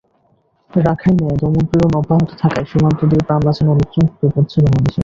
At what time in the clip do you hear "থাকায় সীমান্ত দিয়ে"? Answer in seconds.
2.41-3.25